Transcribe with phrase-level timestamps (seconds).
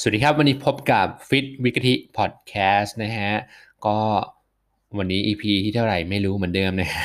[0.00, 3.32] สวัสดีครับ วันนี้พบกับ Fit วิกฤตพอดแคสต์นะฮะ
[3.86, 3.98] ก็
[4.98, 7.04] วันนี้ EP ที่เท่าไหร่ไม่รู้เหมือนเดิมนะฮะ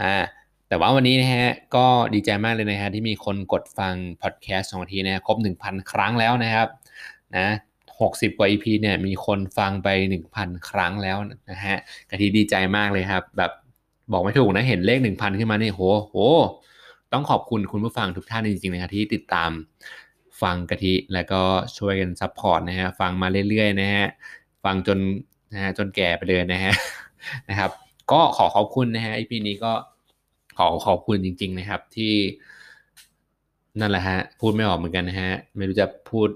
[0.00, 0.14] อ่า
[0.68, 6.68] แต่ว่าวันนี้นะฮะก็ดีใจมากเลยนะฮะที่มีคนกดฟังพอดแคสต์สองทีนะครบ 1,000 ครั้งแล้วนะครับ
[7.36, 7.46] นะ
[7.94, 9.88] 60 กว่า EP เนี่ยมีคนฟังไป
[10.30, 11.18] 1,000 ครั้งแล้ว
[11.50, 11.76] นะฮะ
[12.10, 13.52] กะทีดีใจมากเลยครับ แบบ
[14.12, 16.16] บอกไม่ถูกนะเห็นเลข 1,000 ขึ้นมานี่โหโห
[17.12, 19.50] ต้องขอบคุณคุณผู้ฟังทุกท่านจริงๆนะครับที่ติดตาม
[20.42, 21.42] ฟังกะทิแล้วก็
[21.78, 24.06] ช่วยกัน support นะฮะฟังมาเรื่อยๆนะฮะ
[24.64, 24.98] ฟังจน
[25.52, 26.72] นะฮะจนแก่ไปเลยนะฮะ
[27.48, 27.70] นะครับ
[28.12, 29.72] ก็ขอขอบคุณนะฮะ EP นี้ก็
[30.58, 32.14] ขอขอบคุณจริง ๆ นะครับที่
[33.80, 36.28] นั่นแหละฮะพูดไม่ออกเหมือนกันนะฮะไม่รู้จะพูด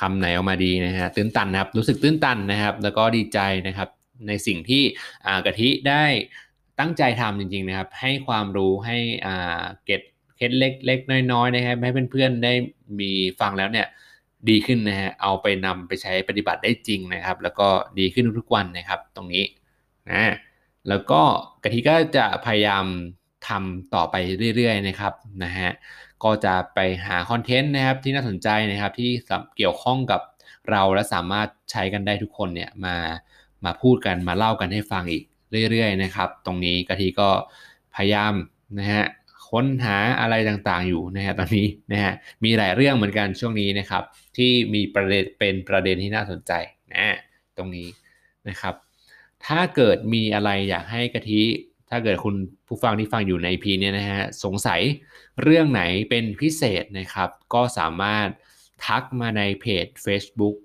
[0.00, 3.88] คำไหนออกมาดีนะฮะตื้นตันนะครับ รู้สึกตื้นตันนะครับ แล้วก็ดีใจนะครับ
[4.28, 4.82] ในสิ่งที่
[5.46, 6.04] กะทิได้
[6.80, 8.96] ตั้งใจทำจริง ๆ นะครับ ให้ความรู้ให้
[9.84, 10.02] เก็ต
[10.36, 10.98] เคล็ดเล็กเล็ก
[11.32, 12.52] น้อยๆนะครับให้เพื่อนๆได้
[13.00, 13.86] มีฟังแล้วเนี่ย
[14.48, 17.68] ดีขึ้นนะฮะเอาไปนำไปใช้ปฏิบัติได้จริงนะครับ แล้วก็
[17.98, 19.44] ดีขึ้นทุกๆวันนะครับ ตรงนี้
[20.10, 20.34] นะ
[20.88, 21.20] แล้วก็
[21.62, 22.84] กะทิก็จะพยายาม
[23.48, 24.14] ทำต่อไป
[24.56, 25.12] เรื่อยๆนะครับ
[25.44, 25.70] นะฮะ
[26.24, 29.10] ก็จะไปหาคอนเทนต์นะครับที่น่าสนใจนะครับที่
[29.56, 30.20] เกี่ยวข้องกับ
[30.70, 32.96] เราและสามารถใช้กันได้ทุกคนเนี่ยมา
[33.64, 35.24] มาพูดกันมาเล่ากันให้ฟังอีก
[35.70, 37.30] เรื่อยๆนะครับ ตรงนี้กะทิก็
[37.94, 38.32] พยายาม
[38.78, 39.04] นะฮะ
[39.50, 42.12] ค้นหาอะไรต่างๆอยู่นะฮะตอนนี้นะฮะ
[42.44, 44.02] มีหลายเรื่องเหมือนกันช่วงนี้นะครับ
[44.36, 46.52] ที่มีประเด็นเป็นประเด็นที่น่าสนใจ
[46.94, 47.16] นะ
[47.56, 47.88] ตรงนี้
[48.48, 48.74] นะครับ
[49.46, 51.42] ถ้าเกิดมีอะไรอยากให้กะทิ
[51.90, 52.34] ถ้าเกิดคุณ
[52.66, 54.80] ผู้ฟังที่ฟังอยู่ในพีเนี่ยนะฮะสงสัย
[55.42, 58.28] เรื่องไหนเป็นพิเศษนะครับ ก็สามารถ
[58.86, 60.56] ทักมาในเพจ Facebook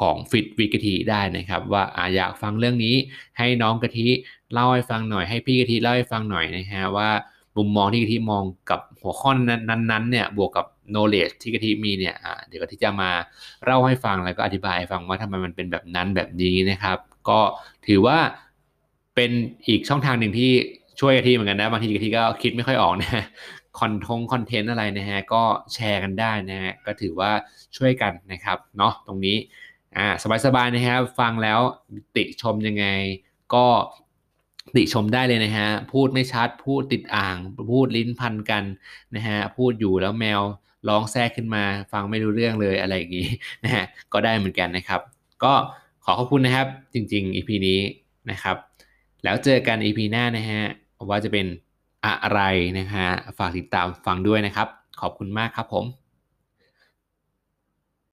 [0.00, 2.96] ของ Fit วิกทีได้นะครับ ว่าอาอยากฟังเรื่องนี้
[3.38, 4.08] ให้น้องกะทิ
[4.52, 7.10] เล่าให้ฟังหน่อยให้พี่กะทิเล่าให้ฟังหน่อยนะฮะว่า
[7.58, 9.30] มุมมองที่กะทิมองกับหัวข้อ
[9.70, 13.10] นั้นๆเนี่ยบวกกับ knowledge ที่กะทิมีเนี่ยเดี๋ยวกะทิจะมา
[13.64, 17.40] เล่าให้ฟังแล้วก็อธิบายให้ฟังว่าทำไมมันเป็นแบบนั้นแบบนี้นะครับ ก็
[17.86, 18.18] ถือว่า
[19.14, 19.30] เป็น
[19.66, 20.52] อีกช่องทางหนึ่งที่
[21.00, 23.24] ช่วยกะทิเหมือนกันนะบางทีกะทิก็คิดไม่ค่อยออกนะ
[23.78, 25.42] คอนทงคอนเทนต์อะไรนะฮะก็
[25.74, 27.30] แชร์กันได้นะฮะก็ถือว่า
[27.76, 29.36] ช่วยกันนะครับเนาะตรงนี้
[29.96, 30.06] อ่า
[30.44, 31.60] สบายๆนะครับ ฟังแล้ว
[32.16, 32.86] ติชมยังไง
[33.54, 33.66] ก็
[34.76, 37.36] ติชมได้เลยนะฮะ พูดไม่ชัด พูดติดอ่าง
[37.72, 38.64] พูดลิ้นพันกัน
[39.14, 40.40] นะฮะ พูดอยู่แล้วแมว
[40.88, 43.28] ร้องแทรกขึ้นมาฟังไม่รู้เรื่องเลยอะไรอย่างนี้
[43.64, 45.00] นะฮะ ก็ได้เหมือนกันนะครับ
[45.44, 45.52] ก็
[46.04, 47.80] ขอขอบคุณนะครับจริง ๆ EP นี้
[48.30, 48.56] นะครับ
[49.24, 50.62] แล้วเจอกัน EP หน้านะฮะ
[51.08, 51.46] ว่าจะเป็น
[52.06, 52.40] อะไร
[52.78, 53.06] นะฮะ
[53.38, 54.68] ฝากติดตามฟังด้วยนะครับ
[55.00, 55.84] ขอบคุณมากครับผม